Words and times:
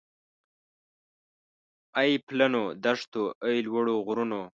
اې 1.99 2.11
پلنو 2.25 2.63
دښتو 2.83 3.23
اې 3.45 3.55
لوړو 3.67 3.95
غرونو 4.07 4.41